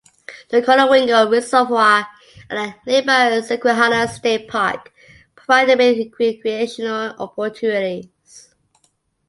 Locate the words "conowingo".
0.63-1.31